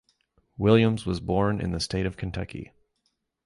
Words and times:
Williams 0.57 1.05
was 1.05 1.19
born 1.19 1.61
in 1.61 1.73
the 1.73 1.79
state 1.79 2.07
of 2.07 2.17
Kentucky. 2.17 2.71